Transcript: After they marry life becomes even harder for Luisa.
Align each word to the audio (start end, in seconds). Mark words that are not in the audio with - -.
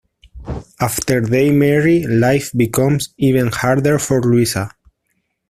After 0.79 1.21
they 1.21 1.51
marry 1.51 2.03
life 2.07 2.51
becomes 2.53 3.13
even 3.19 3.51
harder 3.51 3.99
for 3.99 4.19
Luisa. 4.19 4.71